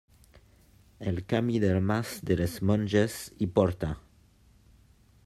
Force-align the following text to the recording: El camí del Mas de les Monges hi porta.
El 1.11 1.19
camí 1.33 1.59
del 1.65 1.77
Mas 1.91 2.15
de 2.31 2.39
les 2.41 2.57
Monges 2.71 3.21
hi 3.47 3.51
porta. 3.59 3.95